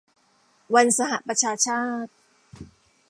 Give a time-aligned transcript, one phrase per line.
[0.75, 2.11] วันสหประชาชาติ